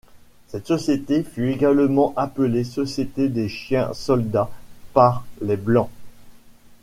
Cette 0.47 0.65
société 0.65 1.21
fut 1.23 1.51
également 1.51 2.11
appelée 2.15 2.63
Société 2.63 3.29
des 3.29 3.47
Chiens 3.47 3.93
soldats 3.93 4.49
par 4.95 5.23
les 5.43 5.57
blancs. 5.57 5.91